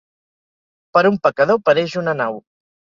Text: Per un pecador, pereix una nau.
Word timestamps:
Per 0.97 1.03
un 1.11 1.21
pecador, 1.29 1.63
pereix 1.71 1.99
una 2.05 2.21
nau. 2.25 2.47